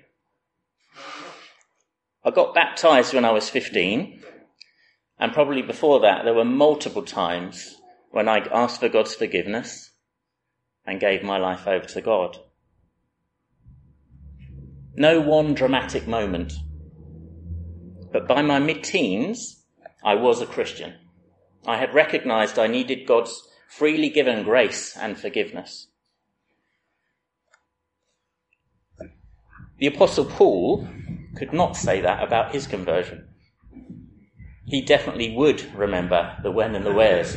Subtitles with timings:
[2.23, 4.21] I got baptized when I was 15,
[5.19, 7.77] and probably before that, there were multiple times
[8.11, 9.91] when I asked for God's forgiveness
[10.85, 12.37] and gave my life over to God.
[14.97, 16.53] No one dramatic moment.
[18.13, 19.65] But by my mid teens,
[20.05, 20.95] I was a Christian.
[21.67, 25.89] I had recognized I needed God's freely given grace and forgiveness.
[29.79, 30.87] The Apostle Paul
[31.37, 33.29] could not say that about his conversion.
[34.67, 37.37] He definitely would remember the when and the wheres.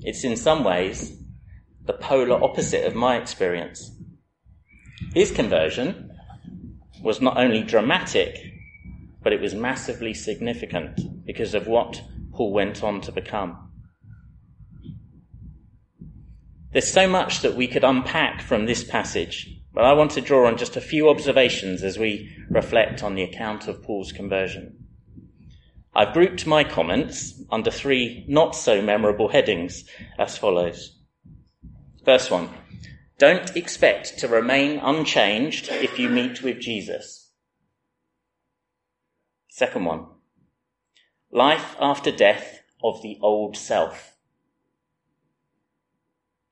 [0.00, 1.22] It's in some ways
[1.84, 3.90] the polar opposite of my experience.
[5.14, 6.10] His conversion
[7.00, 8.36] was not only dramatic,
[9.22, 13.70] but it was massively significant because of what Paul went on to become.
[16.72, 20.48] There's so much that we could unpack from this passage, but I want to draw
[20.48, 24.84] on just a few observations as we reflect on the account of Paul's conversion.
[25.94, 29.84] I've grouped my comments under three not so memorable headings
[30.18, 30.98] as follows.
[32.04, 32.48] First one,
[33.18, 37.30] don't expect to remain unchanged if you meet with Jesus.
[39.48, 40.06] Second one,
[41.30, 44.16] life after death of the old self.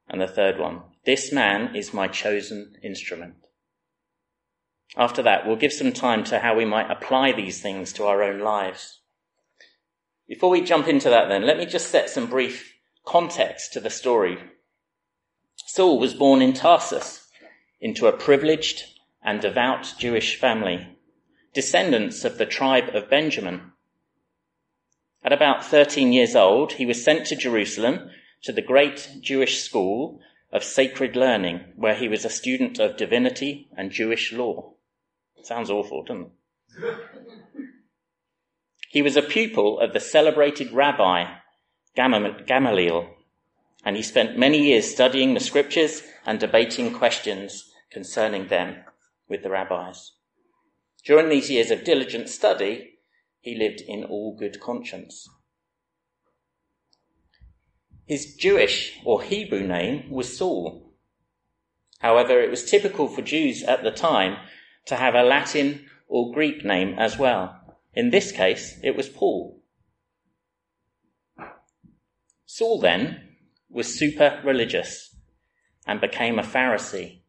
[0.09, 3.35] And the third one, this man is my chosen instrument.
[4.97, 8.23] After that, we'll give some time to how we might apply these things to our
[8.23, 9.01] own lives.
[10.29, 12.73] Before we jump into that then, let me just set some brief
[13.05, 14.39] context to the story
[15.57, 17.29] Saul was born in Tarsus
[17.81, 18.85] into a privileged
[19.23, 20.97] and devout Jewish family,
[21.55, 23.73] descendants of the tribe of Benjamin.
[25.25, 28.11] At about 13 years old, he was sent to Jerusalem
[28.43, 30.21] to the great Jewish school
[30.53, 34.75] of sacred learning, where he was a student of divinity and Jewish law.
[35.43, 36.33] Sounds awful, doesn't it?
[38.93, 41.25] he was a pupil of the celebrated rabbi
[41.97, 43.12] Gamaliel,
[43.85, 48.77] and he spent many years studying the scriptures and debating questions concerning them
[49.29, 50.13] with the rabbis.
[51.05, 52.99] During these years of diligent study,
[53.41, 55.29] he lived in all good conscience.
[58.07, 60.95] His Jewish or Hebrew name was Saul.
[62.01, 64.37] However, it was typical for Jews at the time
[64.87, 67.59] to have a Latin or Greek name as well.
[67.95, 69.63] In this case, it was Paul.
[72.45, 73.32] Saul then
[73.73, 75.17] was super religious
[75.87, 77.21] and became a Pharisee.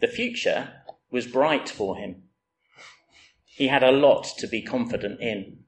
[0.00, 0.72] The future
[1.10, 2.22] was bright for him.
[3.44, 5.58] He had a lot to be confident in.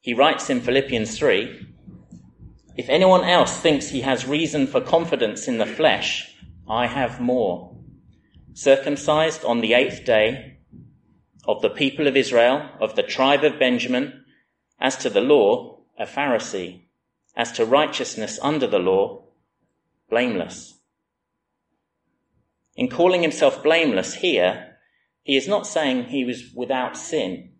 [0.00, 1.66] He writes in Philippians 3
[2.76, 6.36] If anyone else thinks he has reason for confidence in the flesh,
[6.68, 7.76] I have more.
[8.52, 10.58] Circumcised on the eighth day,
[11.46, 14.24] of the people of Israel, of the tribe of Benjamin,
[14.80, 16.85] as to the law, a Pharisee
[17.36, 19.22] as to righteousness under the law,
[20.08, 20.78] blameless.
[22.74, 24.76] In calling himself blameless here,
[25.22, 27.52] he is not saying he was without sin.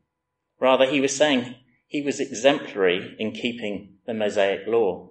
[0.59, 1.57] Rather, he was saying
[1.87, 5.11] he was exemplary in keeping the Mosaic law,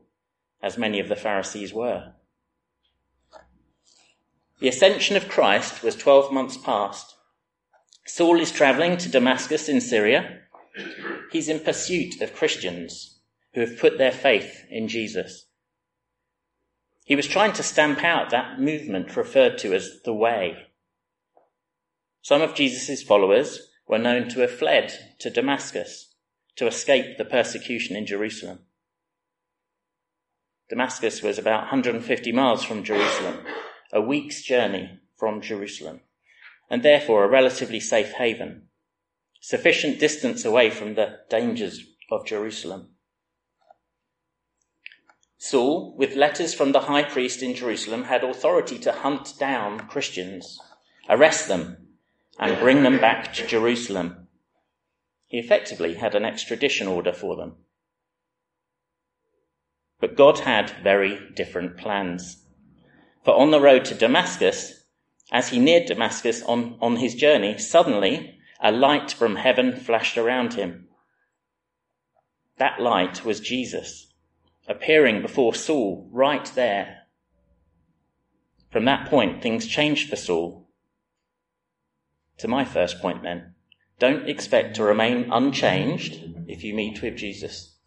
[0.61, 2.13] as many of the Pharisees were.
[4.59, 7.15] The ascension of Christ was 12 months past.
[8.07, 10.39] Saul is traveling to Damascus in Syria.
[11.31, 13.14] He's in pursuit of Christians
[13.55, 15.47] who have put their faith in Jesus.
[17.05, 20.57] He was trying to stamp out that movement referred to as the way.
[22.21, 26.13] Some of Jesus' followers were known to have fled to Damascus
[26.57, 28.59] to escape the persecution in Jerusalem.
[30.69, 33.45] Damascus was about 150 miles from Jerusalem,
[33.94, 36.01] a week's journey from Jerusalem,
[36.69, 38.63] and therefore a relatively safe haven,
[39.39, 41.81] sufficient distance away from the dangers
[42.12, 42.94] of Jerusalem.
[45.37, 50.59] Saul, with letters from the high priest in Jerusalem, had authority to hunt down Christians,
[51.09, 51.89] arrest them,
[52.39, 54.27] and bring them back to Jerusalem.
[55.27, 57.57] He effectively had an extradition order for them.
[59.99, 62.45] But God had very different plans.
[63.23, 64.85] For on the road to Damascus,
[65.31, 70.53] as he neared Damascus on, on his journey, suddenly a light from heaven flashed around
[70.53, 70.87] him.
[72.57, 74.05] That light was Jesus
[74.67, 77.03] appearing before Saul right there
[78.71, 80.69] From that point, things changed for Saul.
[82.39, 83.53] To my first point then,
[84.00, 87.77] don't expect to remain unchanged if you meet with Jesus.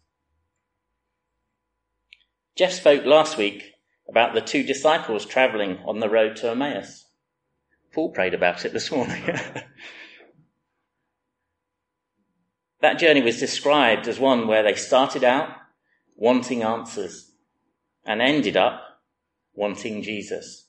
[2.55, 3.73] Jeff spoke last week
[4.09, 7.05] about the two disciples travelling on the road to Emmaus.
[7.93, 9.23] Paul prayed about it this morning.
[12.81, 15.49] that journey was described as one where they started out
[16.19, 17.31] wanting answers
[18.05, 18.81] and ended up
[19.53, 20.67] wanting Jesus.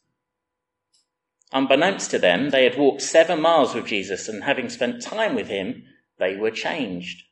[1.52, 5.49] Unbeknownst to them, they had walked seven miles with Jesus, and having spent time with
[5.49, 5.82] him,
[6.19, 7.25] they were changed.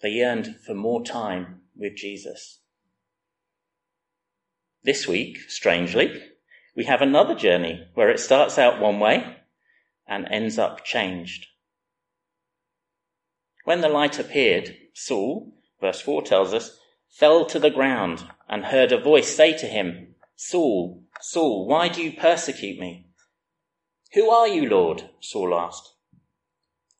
[0.00, 2.60] They yearned for more time with Jesus.
[4.82, 6.22] This week, strangely,
[6.74, 9.36] we have another journey where it starts out one way
[10.06, 11.46] and ends up changed.
[13.64, 16.78] When the light appeared, Saul, verse 4 tells us,
[17.08, 22.02] fell to the ground and heard a voice say to him, Saul, Saul, why do
[22.02, 23.08] you persecute me?
[24.14, 25.10] Who are you, Lord?
[25.20, 25.94] Saul asked.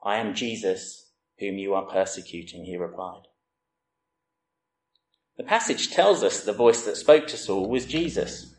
[0.05, 3.23] I am Jesus, whom you are persecuting, he replied.
[5.37, 8.55] The passage tells us the voice that spoke to Saul was Jesus.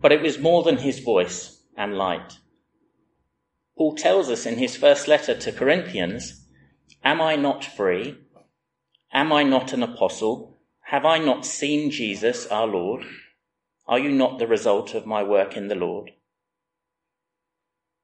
[0.00, 2.38] But it was more than his voice and light.
[3.76, 6.44] Paul tells us in his first letter to Corinthians,
[7.04, 8.18] Am I not free?
[9.12, 10.58] Am I not an apostle?
[10.82, 13.04] Have I not seen Jesus our Lord?
[13.86, 16.10] Are you not the result of my work in the Lord?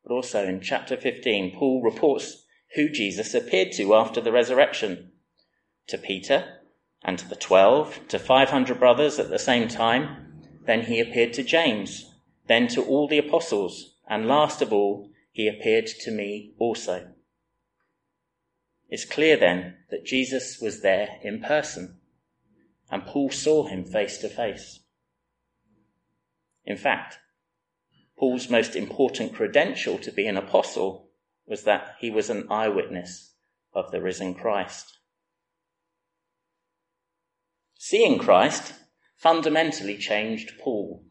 [0.02, 5.12] But also in chapter 15, Paul reports who Jesus appeared to after the resurrection
[5.88, 6.60] to Peter
[7.02, 10.42] and to the twelve, to 500 brothers at the same time.
[10.64, 12.14] Then he appeared to James,
[12.46, 17.13] then to all the apostles, and last of all, he appeared to me also.
[18.88, 22.00] It's clear then that Jesus was there in person
[22.90, 24.80] and Paul saw him face to face.
[26.64, 27.18] In fact,
[28.16, 31.10] Paul's most important credential to be an apostle
[31.46, 33.34] was that he was an eyewitness
[33.72, 34.98] of the risen Christ.
[37.76, 38.72] Seeing Christ
[39.16, 41.04] fundamentally changed Paul.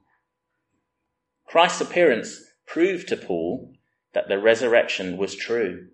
[1.46, 3.74] Christ's appearance proved to Paul
[4.14, 5.90] that the resurrection was true.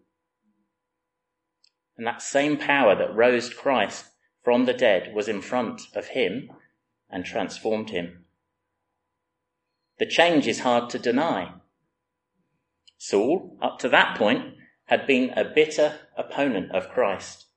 [1.99, 4.05] And that same power that rose Christ
[4.41, 6.49] from the dead was in front of him
[7.09, 8.23] and transformed him.
[9.97, 11.55] The change is hard to deny.
[12.97, 14.55] Saul, up to that point,
[14.85, 17.47] had been a bitter opponent of Christ.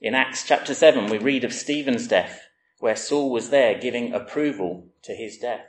[0.00, 2.48] In Acts chapter 7, we read of Stephen's death,
[2.80, 5.66] where Saul was there giving approval to his death.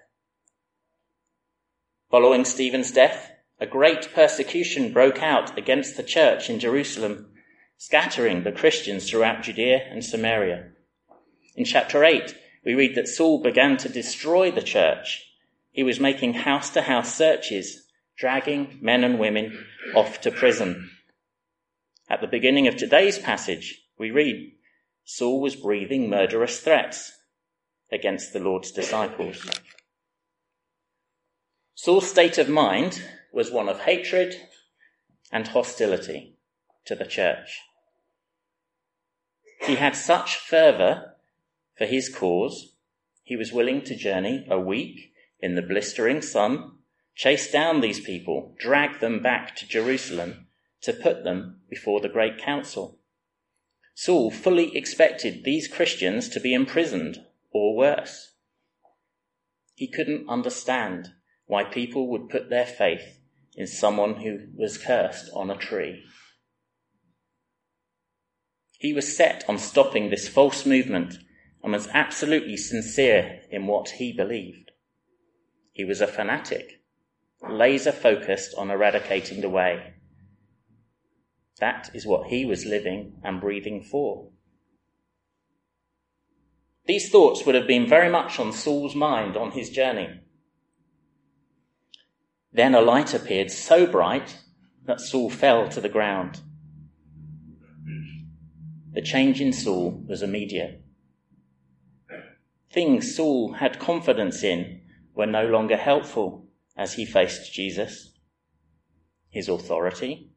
[2.10, 7.34] Following Stephen's death, a great persecution broke out against the church in Jerusalem
[7.78, 10.70] scattering the Christians throughout Judea and Samaria.
[11.56, 12.36] In chapter 8,
[12.66, 15.24] we read that Saul began to destroy the church.
[15.72, 17.84] He was making house to house searches,
[18.18, 20.90] dragging men and women off to prison.
[22.10, 24.54] At the beginning of today's passage, we read
[25.04, 27.12] Saul was breathing murderous threats
[27.92, 29.48] against the Lord's disciples.
[31.76, 34.36] Saul's state of mind was one of hatred
[35.32, 36.35] and hostility
[36.86, 37.62] to the church.
[39.62, 41.16] He had such fervour
[41.78, 42.76] for his cause,
[43.24, 46.74] he was willing to journey a week in the blistering sun,
[47.16, 50.48] chase down these people, drag them back to Jerusalem
[50.82, 53.00] to put them before the great council.
[53.96, 58.34] Saul fully expected these Christians to be imprisoned or worse.
[59.74, 61.14] He couldn't understand
[61.48, 63.20] why people would put their faith
[63.56, 66.04] in someone who was cursed on a tree.
[68.80, 71.16] He was set on stopping this false movement
[71.64, 74.72] and was absolutely sincere in what he believed.
[75.72, 76.82] He was a fanatic,
[77.50, 79.94] laser focused on eradicating the way.
[81.60, 84.30] That is what he was living and breathing for.
[86.86, 90.22] These thoughts would have been very much on Saul's mind on his journey.
[92.52, 94.38] Then a light appeared so bright
[94.86, 96.42] that Saul fell to the ground.
[98.96, 100.82] The change in Saul was immediate.
[102.72, 104.84] Things Saul had confidence in
[105.14, 106.48] were no longer helpful
[106.78, 108.14] as he faced Jesus.
[109.30, 110.32] His authority,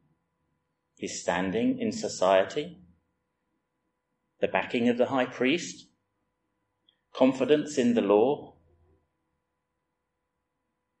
[0.97, 2.79] his standing in society,
[4.41, 5.87] the backing of the high priest,
[7.13, 8.55] confidence in the law,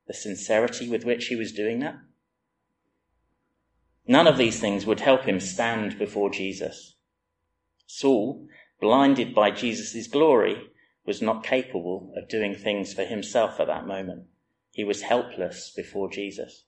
[0.07, 1.97] the sincerity with which he was doing that.
[4.07, 6.95] None of these things would help him stand before Jesus.
[7.91, 8.47] Saul,
[8.79, 10.69] blinded by Jesus' glory,
[11.07, 14.27] was not capable of doing things for himself at that moment.
[14.69, 16.65] He was helpless before Jesus.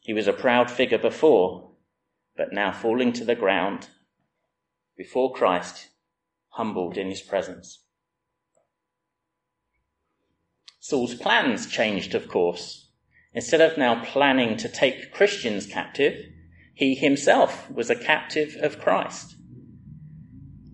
[0.00, 1.72] He was a proud figure before,
[2.36, 3.88] but now falling to the ground
[4.96, 5.88] before Christ,
[6.50, 7.82] humbled in his presence.
[10.78, 12.90] Saul's plans changed, of course.
[13.34, 16.31] Instead of now planning to take Christians captive,
[16.74, 19.36] he himself was a captive of Christ.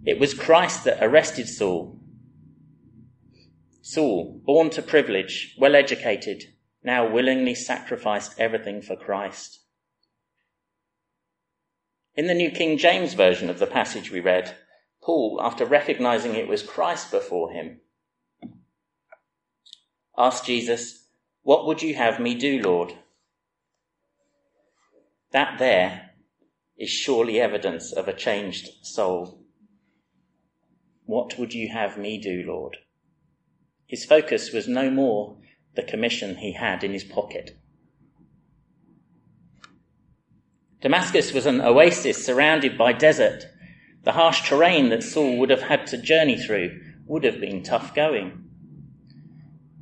[0.05, 1.99] It was Christ that arrested Saul.
[3.83, 6.45] Saul, born to privilege, well educated,
[6.83, 9.61] now willingly sacrificed everything for Christ.
[12.15, 14.57] In the New King James Version of the passage we read,
[15.03, 17.81] Paul, after recognizing it was Christ before him,
[20.17, 21.07] asked Jesus,
[21.43, 22.95] What would you have me do, Lord?
[25.33, 26.11] That there
[26.79, 29.43] is surely evidence of a changed soul.
[31.05, 32.77] What would you have me do, Lord?
[33.87, 35.39] His focus was no more
[35.75, 37.59] the commission he had in his pocket.
[40.81, 43.47] Damascus was an oasis surrounded by desert.
[44.05, 47.95] The harsh terrain that Saul would have had to journey through would have been tough
[47.95, 48.45] going.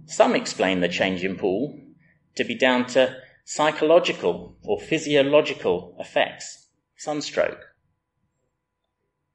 [0.07, 1.79] Some explain the change in Paul
[2.37, 3.17] to be down to
[3.49, 7.61] psychological or physiological effects, sunstroke.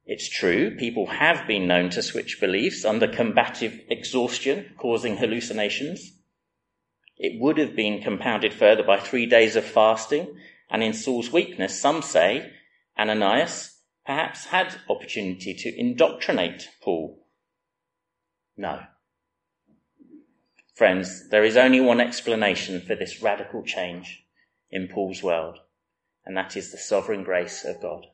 [0.04, 6.12] It's true, people have been known to switch beliefs under combative exhaustion, causing hallucinations.
[7.16, 10.36] It would have been compounded further by three days of fasting
[10.68, 12.52] and in Saul's weakness, some say
[12.98, 17.26] Ananias perhaps had opportunity to indoctrinate Paul.
[18.58, 18.82] No.
[20.82, 24.24] Friends, there is only one explanation for this radical change
[24.68, 25.60] in Paul's world,
[26.26, 28.06] and that is the sovereign grace of God.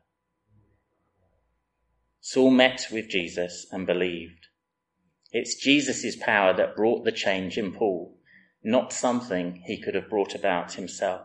[2.20, 4.48] Saul met with Jesus and believed.
[5.32, 8.18] It's Jesus' power that brought the change in Paul,
[8.62, 11.22] not something he could have brought about himself.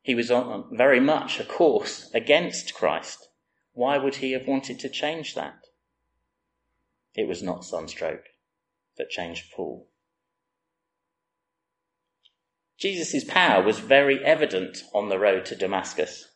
[0.00, 3.30] He was on very much a course against Christ.
[3.72, 5.58] Why would he have wanted to change that?
[7.16, 8.26] It was not sunstroke
[8.98, 9.88] that changed Paul.
[12.78, 16.28] Jesus' power was very evident on the road to Damascus.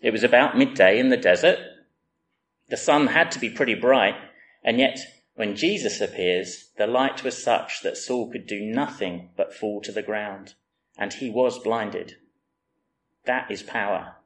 [0.00, 1.58] It was about midday in the desert.
[2.70, 4.16] The sun had to be pretty bright,
[4.64, 4.98] and yet
[5.34, 9.92] when Jesus appears, the light was such that Saul could do nothing but fall to
[9.92, 10.54] the ground,
[10.96, 12.16] and he was blinded.
[13.26, 14.16] That is power.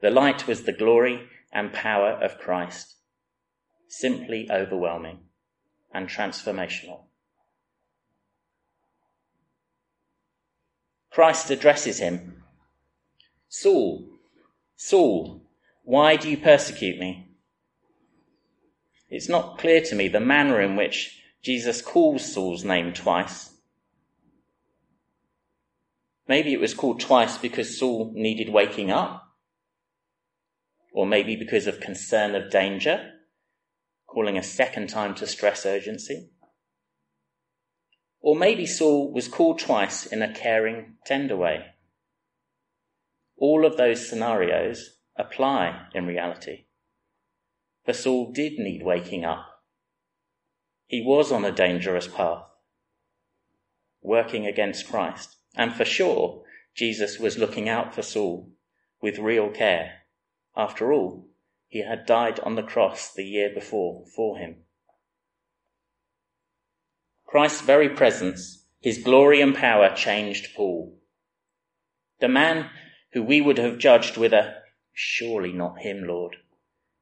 [0.00, 2.96] The light was the glory and power of Christ,
[3.88, 5.20] simply overwhelming
[5.92, 7.00] and transformational.
[11.10, 12.42] Christ addresses him
[13.48, 14.08] Saul,
[14.76, 15.42] Saul,
[15.84, 17.28] why do you persecute me?
[19.10, 23.50] It's not clear to me the manner in which Jesus calls Saul's name twice.
[26.26, 29.22] Maybe it was called twice because Saul needed waking up,
[30.94, 33.11] or maybe because of concern of danger,
[34.12, 36.28] calling a second time to stress urgency.
[38.20, 41.64] Or maybe Saul was called twice in a caring, tender way.
[43.38, 46.66] All of those scenarios apply in reality.
[47.84, 49.46] For Saul did need waking up.
[50.86, 52.44] He was on a dangerous path,
[54.02, 55.36] working against Christ.
[55.56, 56.44] And for sure,
[56.76, 58.50] Jesus was looking out for Saul
[59.00, 60.02] with real care.
[60.54, 61.31] After all,
[61.72, 64.56] he had died on the cross the year before for him.
[67.26, 70.98] Christ's very presence, his glory and power changed Paul.
[72.20, 72.68] The man
[73.14, 74.56] who we would have judged with a
[74.92, 76.36] surely not him, Lord,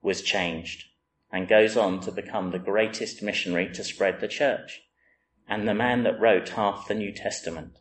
[0.02, 0.84] was changed
[1.32, 4.82] and goes on to become the greatest missionary to spread the church
[5.48, 7.80] and the man that wrote half the New Testament.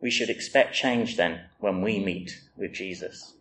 [0.00, 3.35] We should expect change then when we meet with Jesus.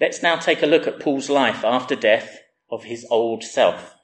[0.00, 3.94] Let's now take a look at Paul's life after death of his old self.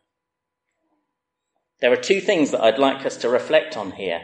[1.81, 4.23] There are two things that I'd like us to reflect on here.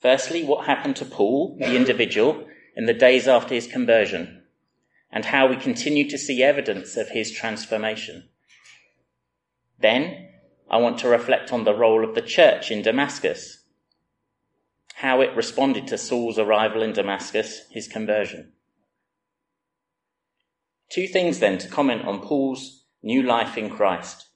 [0.00, 4.44] Firstly, what happened to Paul, the individual, in the days after his conversion,
[5.10, 8.28] and how we continue to see evidence of his transformation.
[9.78, 10.28] Then,
[10.70, 13.58] I want to reflect on the role of the church in Damascus
[14.96, 18.52] how it responded to Saul's arrival in Damascus, his conversion.
[20.92, 24.26] Two things then to comment on Paul's new life in Christ.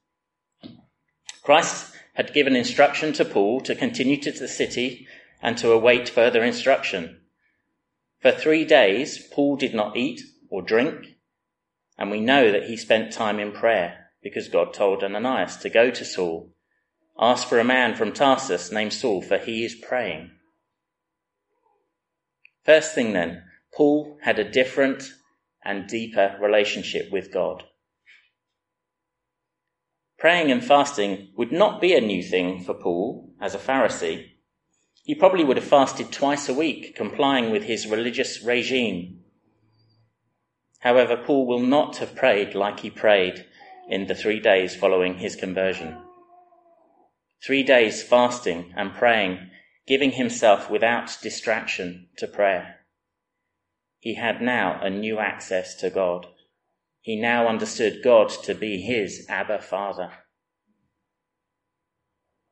[1.43, 5.07] Christ had given instruction to Paul to continue to the city
[5.43, 7.21] and to await further instruction.
[8.21, 11.19] For three days, Paul did not eat or drink,
[11.99, 15.91] and we know that he spent time in prayer because God told Ananias to go
[15.91, 16.55] to Saul,
[17.21, 20.31] ask for a man from Tarsus named Saul, for he is praying.
[22.65, 23.43] First thing then,
[23.75, 25.13] Paul had a different
[25.67, 27.65] and deeper relationship with God.
[30.19, 34.29] Praying and fasting would not be a new thing for Paul as a Pharisee.
[35.05, 39.21] He probably would have fasted twice a week, complying with his religious regime.
[40.81, 43.45] However, Paul will not have prayed like he prayed
[43.89, 45.97] in the three days following his conversion.
[47.45, 49.51] Three days fasting and praying,
[49.87, 52.76] giving himself without distraction to prayer.
[54.07, 56.29] He had now a new access to God.
[57.01, 60.13] He now understood God to be his Abba Father.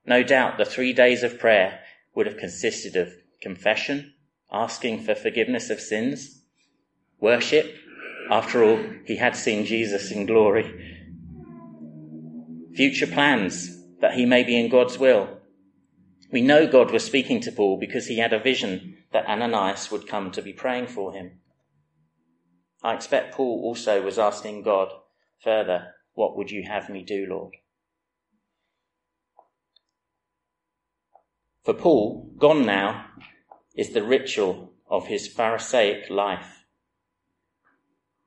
[0.04, 1.78] No doubt the three days of prayer
[2.12, 4.14] would have consisted of confession,
[4.50, 6.42] asking for forgiveness of sins,
[7.20, 7.72] worship,
[8.28, 10.98] after all, he had seen Jesus in glory,
[12.74, 15.38] future plans that he may be in God's will.
[16.32, 20.08] We know God was speaking to Paul because he had a vision that Ananias would
[20.08, 21.38] come to be praying for him.
[22.84, 24.92] I expect Paul also was asking God
[25.42, 27.56] further, What would you have me do, Lord?
[31.64, 33.06] For Paul, gone now
[33.74, 36.66] is the ritual of his Pharisaic life.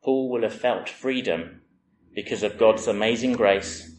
[0.04, 1.62] Paul will have felt freedom
[2.16, 3.96] because of God's amazing grace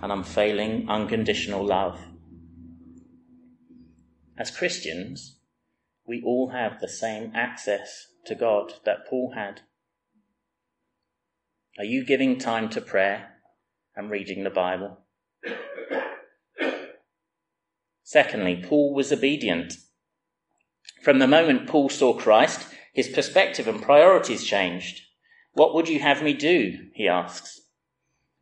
[0.00, 1.98] and unfailing, unconditional love.
[4.38, 5.40] As Christians,
[6.06, 9.62] we all have the same access to God that Paul had.
[11.78, 13.34] Are you giving time to prayer
[13.94, 14.98] and reading the Bible?
[18.02, 19.74] Secondly, Paul was obedient.
[21.02, 25.02] From the moment Paul saw Christ, his perspective and priorities changed.
[25.52, 26.88] What would you have me do?
[26.94, 27.60] he asks.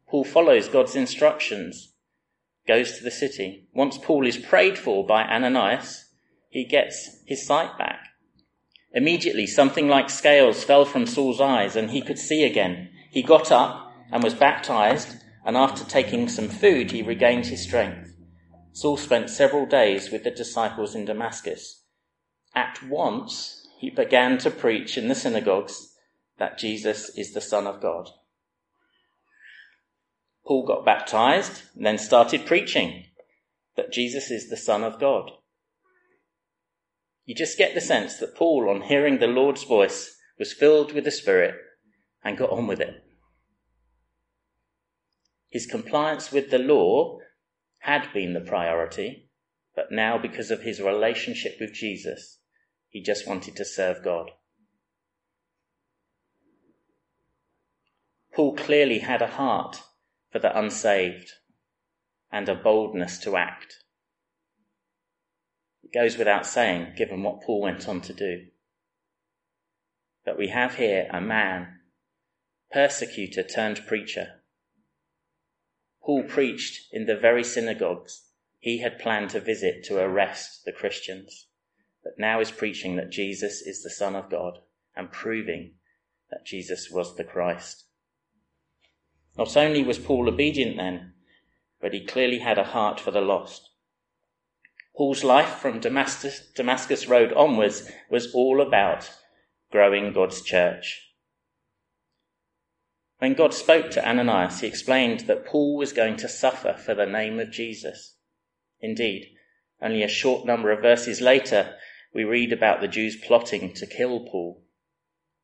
[0.06, 1.92] Paul follows God's instructions,
[2.68, 3.66] goes to the city.
[3.74, 6.04] Once Paul is prayed for by Ananias,
[6.50, 8.00] he gets his sight back.
[8.92, 12.90] Immediately, something like scales fell from Saul's eyes and he could see again.
[13.14, 18.12] He got up and was baptized, and after taking some food, he regained his strength.
[18.72, 21.84] Saul spent several days with the disciples in Damascus.
[22.56, 25.94] At once, he began to preach in the synagogues
[26.38, 28.10] that Jesus is the Son of God.
[30.44, 33.04] Paul got baptized and then started preaching
[33.76, 35.30] that Jesus is the Son of God.
[37.26, 41.04] You just get the sense that Paul, on hearing the Lord's voice, was filled with
[41.04, 41.54] the Spirit
[42.24, 43.03] and got on with it.
[45.54, 47.20] His compliance with the law
[47.78, 49.30] had been the priority,
[49.76, 52.40] but now, because of his relationship with Jesus,
[52.88, 54.32] he just wanted to serve God.
[58.34, 59.80] Paul clearly had a heart
[60.32, 61.30] for the unsaved
[62.32, 63.76] and a boldness to act.
[65.84, 68.46] It goes without saying, given what Paul went on to do.
[70.24, 71.78] But we have here a man,
[72.72, 74.40] persecutor turned preacher,
[76.04, 81.46] Paul preached in the very synagogues he had planned to visit to arrest the Christians,
[82.02, 84.58] but now is preaching that Jesus is the Son of God
[84.94, 85.74] and proving
[86.30, 87.84] that Jesus was the Christ.
[89.36, 91.14] Not only was Paul obedient then,
[91.80, 93.70] but he clearly had a heart for the lost.
[94.96, 99.10] Paul's life from Damascus, Damascus Road onwards was all about
[99.72, 101.13] growing God's church.
[103.18, 107.06] When God spoke to Ananias, he explained that Paul was going to suffer for the
[107.06, 108.16] name of Jesus.
[108.80, 109.30] Indeed,
[109.80, 111.74] only a short number of verses later,
[112.14, 114.62] we read about the Jews plotting to kill Paul.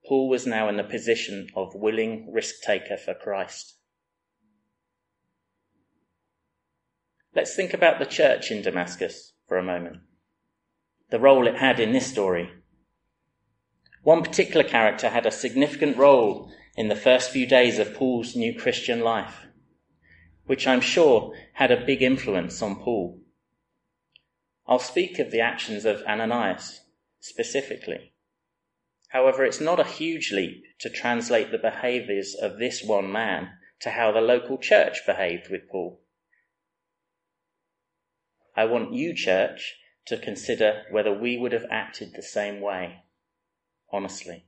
[0.07, 3.77] Paul was now in the position of willing risk taker for Christ.
[7.35, 9.99] Let's think about the church in Damascus for a moment.
[11.11, 12.51] The role it had in this story.
[14.03, 16.51] One particular character had a significant role
[16.81, 19.45] in the first few days of Paul's new Christian life,
[20.47, 23.21] which I'm sure had a big influence on Paul.
[24.67, 26.81] I'll speak of the actions of Ananias
[27.19, 28.15] specifically.
[29.11, 33.91] However, it's not a huge leap to translate the behaviors of this one man to
[33.91, 36.01] how the local church behaved with Paul.
[38.57, 39.75] I want you, church,
[40.07, 43.03] to consider whether we would have acted the same way,
[43.93, 44.47] honestly.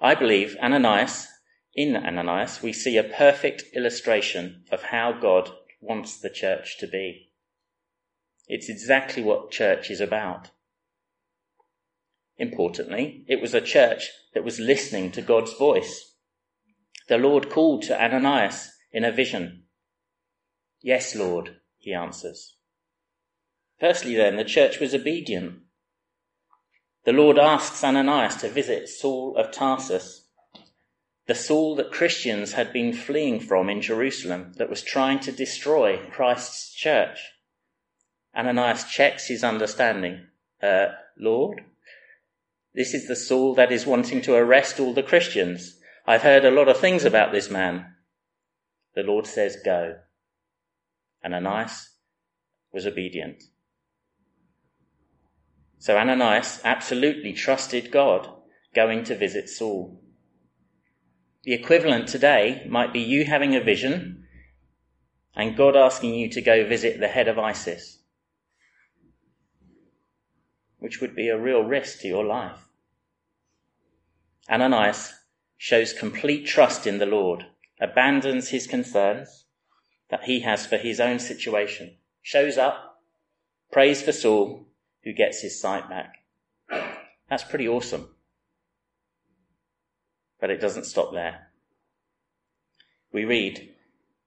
[0.00, 1.28] I believe Ananias,
[1.74, 7.32] in Ananias, we see a perfect illustration of how God wants the church to be.
[8.48, 10.50] It's exactly what church is about.
[12.38, 16.14] Importantly, it was a church that was listening to God's voice.
[17.08, 19.64] The Lord called to Ananias in a vision.
[20.82, 22.56] Yes, Lord, he answers.
[23.80, 25.60] Firstly, then, the church was obedient.
[27.06, 30.26] The Lord asks Ananias to visit Saul of Tarsus,
[31.26, 35.98] the Saul that Christians had been fleeing from in Jerusalem that was trying to destroy
[36.10, 37.20] Christ's church.
[38.36, 40.26] Ananias checks his understanding.
[40.60, 41.60] Uh, Lord,
[42.74, 45.78] this is the Saul that is wanting to arrest all the Christians.
[46.08, 47.86] I've heard a lot of things about this man.
[48.96, 49.98] The Lord says, Go.
[51.24, 51.88] Ananias
[52.72, 53.44] was obedient.
[55.78, 58.28] So Ananias absolutely trusted God
[58.74, 60.00] going to visit Saul.
[61.44, 64.26] The equivalent today might be you having a vision
[65.34, 68.02] and God asking you to go visit the head of ISIS,
[70.78, 72.68] which would be a real risk to your life.
[74.48, 75.12] Ananias
[75.56, 77.44] shows complete trust in the Lord,
[77.80, 79.44] abandons his concerns
[80.10, 83.02] that he has for his own situation, shows up,
[83.70, 84.66] prays for Saul,
[85.06, 86.16] who gets his sight back.
[87.30, 88.08] That's pretty awesome.
[90.40, 91.46] But it doesn't stop there.
[93.12, 93.72] We read,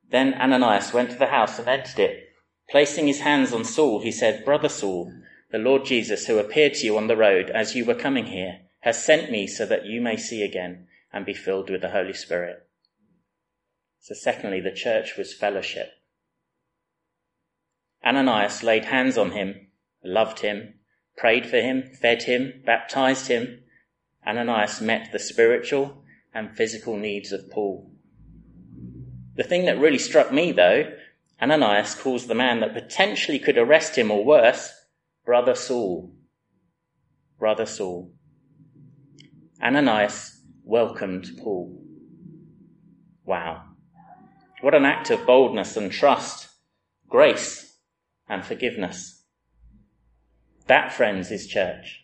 [0.10, 2.30] Then Ananias went to the house and entered it.
[2.70, 5.12] Placing his hands on Saul, he said, Brother Saul,
[5.52, 8.62] the Lord Jesus, who appeared to you on the road as you were coming here,
[8.80, 12.14] has sent me so that you may see again and be filled with the Holy
[12.14, 12.66] Spirit.
[14.00, 15.92] So secondly, the church was fellowship.
[18.06, 19.68] Ananias laid hands on him,
[20.04, 20.76] loved him,
[21.18, 23.60] prayed for him, fed him, baptized him.
[24.26, 27.92] Ananias met the spiritual and physical needs of Paul.
[29.36, 30.92] The thing that really struck me though,
[31.42, 34.74] Ananias calls the man that potentially could arrest him or worse,
[35.26, 36.14] Brother Saul.
[37.38, 38.12] Brother Saul.
[39.62, 41.82] Ananias welcomed Paul.
[43.26, 43.64] Wow.
[44.62, 46.50] What an act of boldness and trust,
[47.08, 47.78] grace
[48.28, 49.19] and forgiveness.
[50.70, 52.04] That, friends, is church.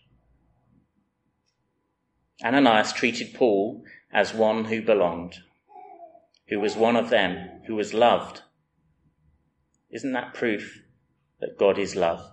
[2.43, 5.35] Ananias treated Paul as one who belonged,
[6.47, 8.41] who was one of them, who was loved.
[9.91, 10.81] Isn't that proof
[11.41, 12.27] that God is love?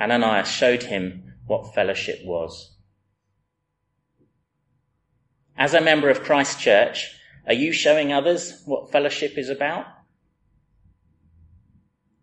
[0.00, 2.78] Ananias showed him what fellowship was.
[5.58, 7.14] As a member of Christ Church,
[7.46, 9.84] are you showing others what fellowship is about?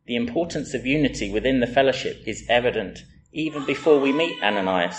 [0.08, 3.00] The importance of unity within the fellowship is evident
[3.34, 4.98] even before we meet Ananias.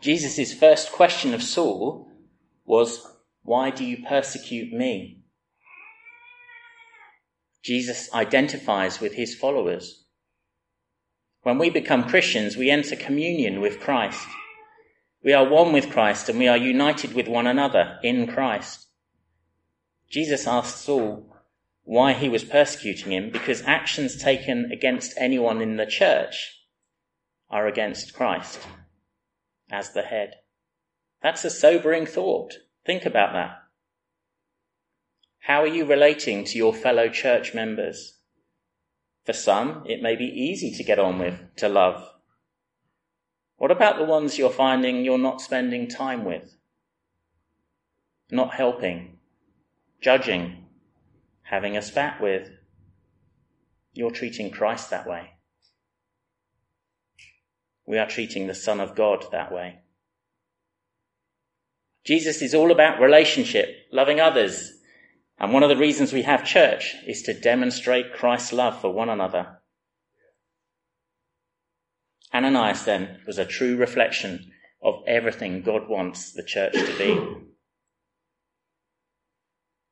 [0.00, 2.10] Jesus' first question of Saul
[2.64, 3.06] was,
[3.42, 5.20] Why do you persecute me?
[7.62, 10.04] Jesus identifies with his followers.
[11.42, 14.26] When we become Christians, we enter communion with Christ.
[15.22, 18.88] We are one with Christ and we are united with one another in Christ.
[20.10, 21.31] Jesus asked Saul
[21.84, 26.60] why he was persecuting him because actions taken against anyone in the church
[27.50, 28.60] are against Christ
[29.70, 30.36] as the head.
[31.22, 32.54] That's a sobering thought.
[32.84, 33.58] Think about that.
[35.40, 38.18] How are you relating to your fellow church members?
[39.24, 42.08] For some, it may be easy to get on with, to love.
[43.56, 46.56] What about the ones you're finding you're not spending time with?
[48.30, 49.18] Not helping,
[50.00, 50.61] judging,
[51.52, 52.48] having a spat with?
[53.92, 55.32] You're treating Christ that way.
[57.86, 59.80] We are treating the Son of God that way.
[62.06, 64.72] Jesus is all about relationship, loving others.
[65.38, 69.10] And one of the reasons we have church is to demonstrate Christ's love for one
[69.10, 69.58] another.
[72.32, 74.50] Ananias then was a true reflection
[74.82, 77.20] of everything God wants the church to be.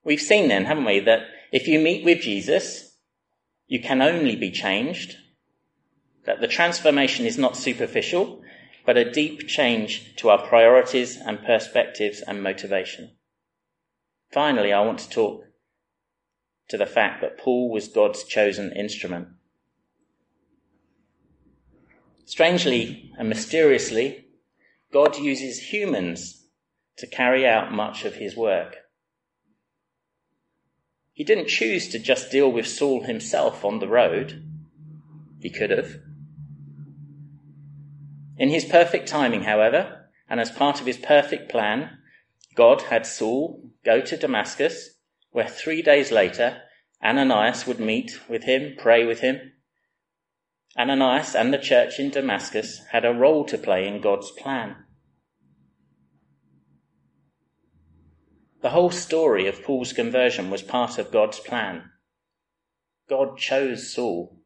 [0.03, 1.21] We've seen then, haven't we, that
[1.53, 2.97] if you meet with Jesus,
[3.67, 5.17] you can only be changed,
[6.25, 8.43] that the transformation is not superficial,
[8.85, 13.17] but a deep change to our priorities and perspectives and motivation.
[14.33, 15.45] Finally, I want to talk
[16.69, 19.29] to the fact that Paul was God's chosen instrument.
[22.25, 24.27] Strangely and mysteriously,
[24.93, 26.47] God uses humans
[26.99, 28.77] to carry out much of his work.
[31.13, 34.43] He didn't choose to just deal with Saul himself on the road.
[35.41, 35.97] He could have.
[38.37, 41.99] In his perfect timing, however, and as part of his perfect plan,
[42.55, 44.97] God had Saul go to Damascus,
[45.31, 46.63] where three days later
[47.03, 49.53] Ananias would meet with him, pray with him,
[50.79, 54.77] Ananias and the church in Damascus had a role to play in God's plan.
[58.63, 61.91] The whole story of Paul's conversion was part of God's plan.
[63.09, 64.37] God chose Saul.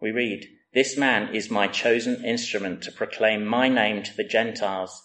[0.00, 5.02] We read, This man is my chosen instrument to proclaim my name to the Gentiles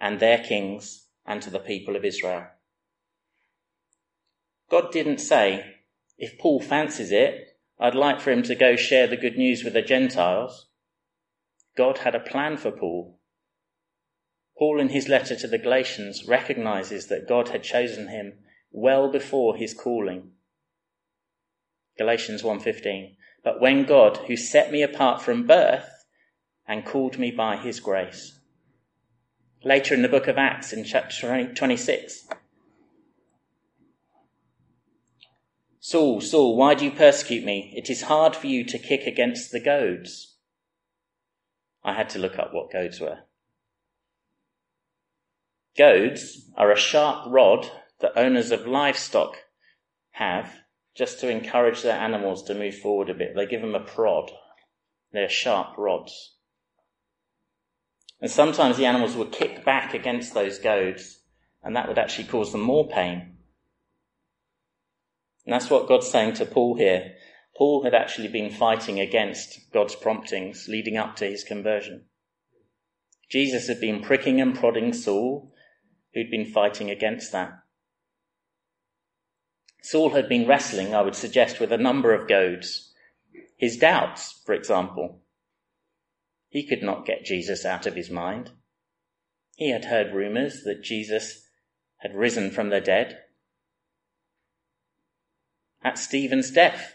[0.00, 2.46] and their kings and to the people of Israel.
[4.70, 5.76] God didn't say,
[6.16, 9.74] if Paul fancies it, I'd like for him to go share the good news with
[9.74, 10.68] the Gentiles.
[11.76, 13.18] God had a plan for Paul.
[14.62, 18.34] Paul, in his letter to the Galatians, recognizes that God had chosen him
[18.70, 20.34] well before his calling.
[21.98, 26.04] Galatians 1:15 But when God who set me apart from birth
[26.64, 28.38] and called me by his grace.
[29.64, 32.28] Later in the book of Acts in chapter 26
[35.80, 37.74] Saul Saul why do you persecute me?
[37.76, 40.36] It is hard for you to kick against the goads.
[41.82, 43.24] I had to look up what goads were
[45.76, 49.36] Goads are a sharp rod that owners of livestock
[50.12, 50.52] have
[50.94, 53.34] just to encourage their animals to move forward a bit.
[53.34, 54.30] They give them a prod.
[55.12, 56.36] They're sharp rods.
[58.20, 61.20] And sometimes the animals would kick back against those goads,
[61.62, 63.38] and that would actually cause them more pain.
[65.44, 67.14] And that's what God's saying to Paul here.
[67.56, 72.04] Paul had actually been fighting against God's promptings leading up to his conversion.
[73.30, 75.51] Jesus had been pricking and prodding Saul,
[76.14, 77.52] who'd been fighting against that.
[79.82, 82.92] Saul had been wrestling, I would suggest, with a number of goads.
[83.56, 85.22] His doubts, for example.
[86.48, 88.50] He could not get Jesus out of his mind.
[89.56, 91.46] He had heard rumors that Jesus
[91.98, 93.18] had risen from the dead.
[95.82, 96.94] At Stephen's death,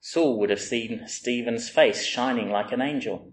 [0.00, 3.32] Saul would have seen Stephen's face shining like an angel,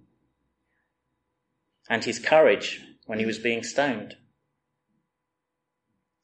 [1.89, 4.15] and his courage when he was being stoned.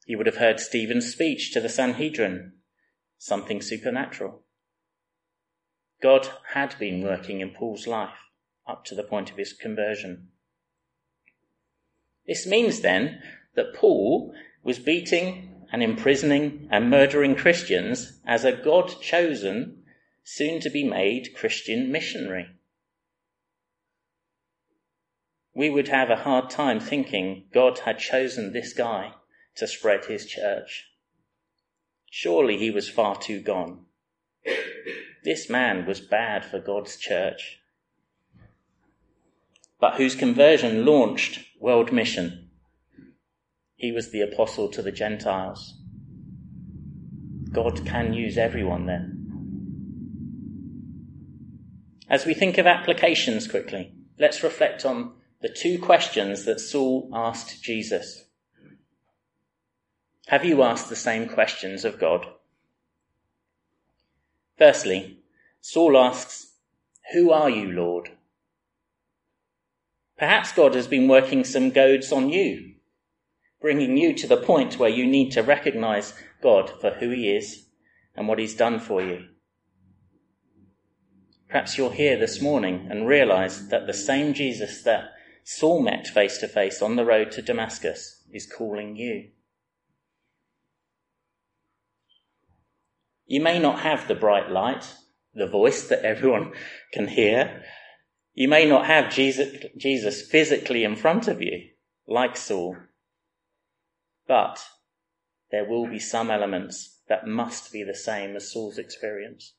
[0.04, 2.54] He would have heard Stephen's speech to the Sanhedrin,
[3.18, 4.42] something supernatural.
[6.02, 8.30] God had been working in Paul's life
[8.66, 10.28] up to the point of his conversion.
[12.26, 13.22] This means then
[13.54, 14.34] that Paul
[14.64, 19.84] was beating and imprisoning and murdering Christians as a God chosen,
[20.24, 22.48] soon to be made Christian missionary.
[25.54, 29.14] We would have a hard time thinking God had chosen this guy
[29.56, 30.86] to spread his church.
[32.10, 33.86] Surely he was far too gone.
[35.24, 37.58] This man was bad for God's church,
[39.80, 42.50] but whose conversion launched world mission.
[43.76, 45.74] He was the apostle to the Gentiles.
[47.50, 49.18] God can use everyone then.
[52.08, 57.62] As we think of applications quickly, let's reflect on the two questions that Saul asked
[57.62, 58.21] Jesus.
[60.28, 62.26] Have you asked the same questions of God?
[64.56, 65.18] Firstly,
[65.60, 66.54] Saul asks,
[67.12, 68.10] Who are you, Lord?
[70.16, 72.74] Perhaps God has been working some goads on you,
[73.60, 77.66] bringing you to the point where you need to recognize God for who He is
[78.14, 79.26] and what He's done for you.
[81.48, 85.12] Perhaps you're here this morning and realize that the same Jesus that
[85.44, 89.28] Saul met face to face on the road to Damascus is calling you.
[93.32, 94.92] You may not have the bright light,
[95.32, 96.52] the voice that everyone
[96.92, 97.64] can hear.
[98.34, 101.70] You may not have Jesus, Jesus physically in front of you,
[102.06, 102.76] like Saul.
[104.28, 104.62] But
[105.50, 109.54] there will be some elements that must be the same as Saul's experience.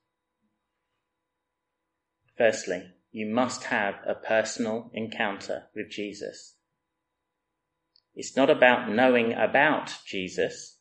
[2.38, 6.58] Firstly, you must have a personal encounter with Jesus.
[8.14, 10.78] It's not about knowing about Jesus.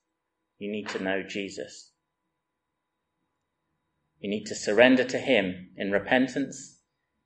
[0.58, 1.91] You need to know Jesus.
[4.22, 6.78] You need to surrender to Him in repentance,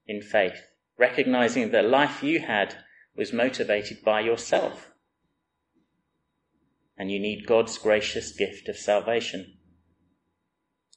[0.06, 0.62] in faith,
[0.98, 2.74] recognizing that the life you had
[3.14, 4.92] was motivated by yourself.
[6.96, 9.58] And you need God's gracious gift of salvation.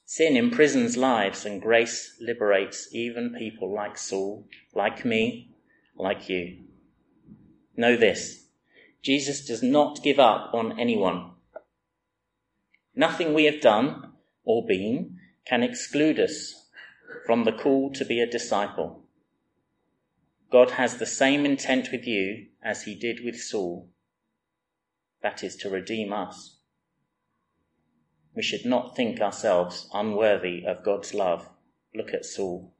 [0.06, 5.50] Sin imprisons lives and grace liberates even people like Saul, like me,
[5.94, 6.64] like you.
[7.76, 8.46] Know this.
[9.02, 11.32] Jesus does not give up on anyone.
[12.94, 15.19] Nothing we have done or been
[15.50, 16.68] can exclude us
[17.26, 19.02] from the call to be a disciple.
[20.52, 23.88] God has the same intent with you as he did with Saul.
[25.24, 26.58] That is to redeem us.
[28.36, 31.48] We should not think ourselves unworthy of God's love
[31.92, 32.72] Look at Saul.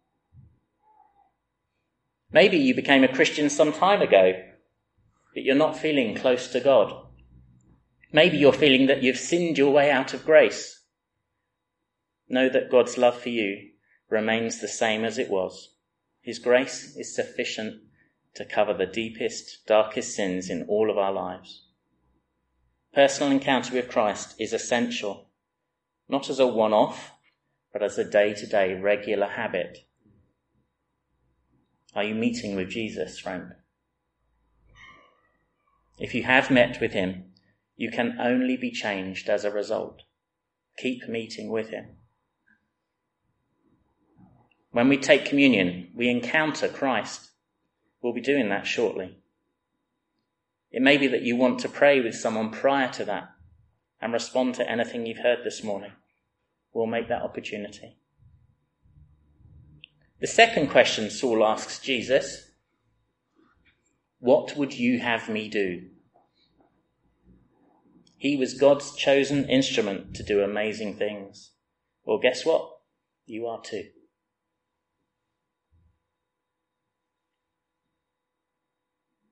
[2.31, 4.41] Maybe you became a Christian some time ago,
[5.35, 6.95] but you're not feeling close to God.
[8.13, 10.80] Maybe you're feeling that you've sinned your way out of grace.
[12.31, 13.71] Know that God's love for you
[14.09, 15.75] remains the same as it was.
[16.23, 17.83] His grace is sufficient
[18.37, 21.67] to cover the deepest, darkest sins in all of our lives.
[22.95, 25.29] Personal encounter with Christ is essential,
[26.09, 27.11] not as a one off,
[27.73, 29.79] but as a day to day regular habit.
[31.97, 33.55] Are you meeting with Jesus, friend?
[35.99, 37.33] If you have met with him,
[37.77, 40.03] you can only be changed as a result.
[40.79, 41.97] Keep meeting with him.
[44.73, 47.31] When we take communion, we encounter Christ.
[48.01, 49.17] We'll be doing that shortly.
[50.71, 53.31] It may be that you want to pray with someone prior to that
[54.01, 55.93] and respond to anything you've heard this morning.
[56.73, 57.97] We'll make that opportunity.
[60.21, 62.51] The second question Saul asks Jesus
[64.21, 65.87] What would you have me do?
[68.17, 71.53] He was God's chosen instrument to do amazing things.
[72.05, 72.71] Well, guess what?
[73.27, 73.89] You are too.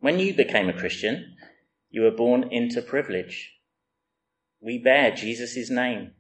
[0.00, 1.36] When you became a Christian,
[1.90, 3.54] you were born into privilege.
[4.60, 6.12] We bear Jesus' name.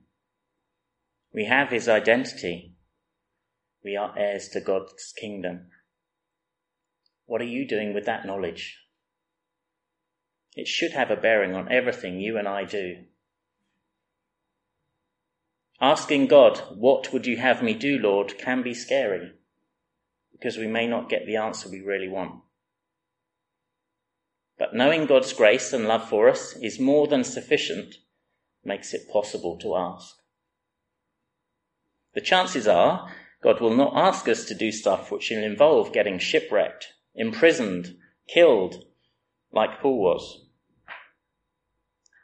[1.32, 2.74] We have his identity.
[3.84, 5.68] We are heirs to God's kingdom.
[7.26, 8.78] What are you doing with that knowledge?
[10.54, 13.04] It should have a bearing on everything you and I do.
[15.80, 19.32] Asking God, What would you have me do, Lord, can be scary
[20.32, 22.42] because we may not get the answer we really want.
[24.58, 27.94] But knowing God's grace and love for us is more than sufficient,
[28.64, 30.16] makes it possible to ask.
[32.14, 36.18] The chances are God will not ask us to do stuff which will involve getting
[36.18, 38.84] shipwrecked, imprisoned, killed,
[39.52, 40.46] like Paul was.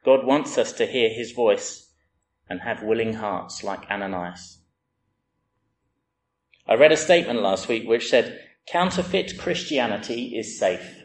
[0.04, 1.92] God wants us to hear his voice
[2.48, 4.58] and have willing hearts like Ananias.
[6.66, 11.03] I read a statement last week which said, counterfeit Christianity is safe.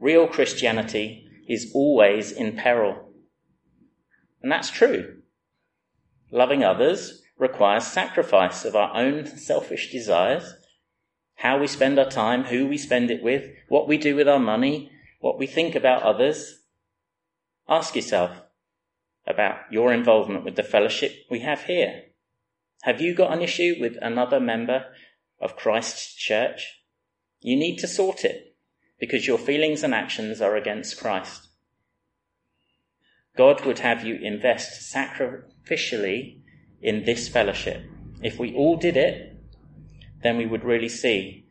[0.00, 3.10] Real Christianity is always in peril.
[4.42, 5.22] And that's true.
[6.30, 10.54] Loving others requires sacrifice of our own selfish desires,
[11.36, 14.38] how we spend our time, who we spend it with, what we do with our
[14.38, 16.62] money, what we think about others.
[17.68, 18.42] Ask yourself
[19.26, 22.02] about your involvement with the fellowship we have here.
[22.82, 24.84] Have you got an issue with another member
[25.40, 26.80] of Christ's church?
[27.40, 28.53] You need to sort it
[28.98, 31.48] because your feelings and actions are against Christ.
[33.36, 36.38] God would have you invest sacrificially
[36.80, 37.82] in this fellowship.
[38.22, 39.36] If we all did it,
[40.22, 41.46] then we would really see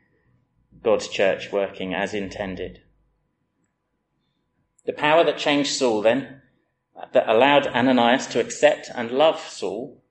[0.82, 2.82] God's church working as intended.
[4.86, 6.42] The power that changed Saul then,
[7.14, 10.04] that allowed Ananias to accept and love Saul,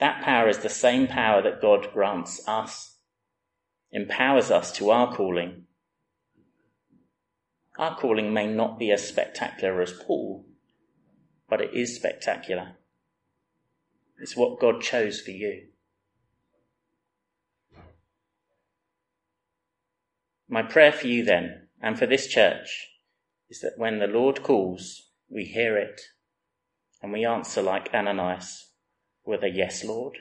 [0.00, 2.96] that power is the same power that God grants us,
[3.92, 5.64] empowers us to our calling.
[7.76, 10.44] Our calling may not be as spectacular as Paul,
[11.48, 12.76] but it is spectacular.
[14.18, 15.68] It's what God chose for you.
[20.48, 22.90] My prayer for you then, and for this church,
[23.50, 26.00] is that when the Lord calls, we hear it
[27.02, 28.68] and we answer like Ananias
[29.24, 30.18] with a yes, Lord.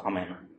[0.00, 0.51] Amen.